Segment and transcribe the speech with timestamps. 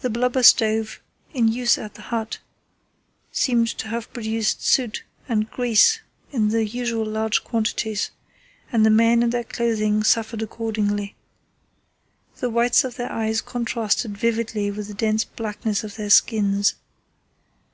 [0.00, 1.00] The blubber stove
[1.34, 2.38] in use at the hut
[3.30, 6.00] seemed to have produced soot and grease
[6.32, 8.10] in the usual large quantities,
[8.72, 11.14] and the men and their clothing suffered accordingly.
[12.36, 16.76] The whites of their eyes contrasted vividly with the dense blackness of their skins.